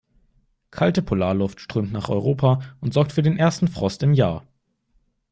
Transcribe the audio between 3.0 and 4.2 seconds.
für den ersten Frost im